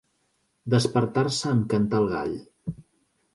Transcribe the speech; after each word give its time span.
Despertar-se 0.73 1.51
en 1.57 1.61
cantar 1.75 2.01
el 2.05 2.09
gall. 2.15 2.35